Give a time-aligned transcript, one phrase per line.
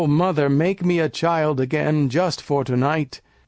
[0.07, 3.21] mother make me a child again just for to night!